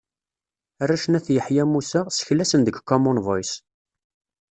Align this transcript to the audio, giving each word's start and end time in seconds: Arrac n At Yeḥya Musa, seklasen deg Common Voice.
Arrac 0.81 1.03
n 1.07 1.17
At 1.17 1.27
Yeḥya 1.35 1.65
Musa, 1.71 2.01
seklasen 2.17 2.61
deg 2.63 2.81
Common 2.89 3.17
Voice. 3.27 3.55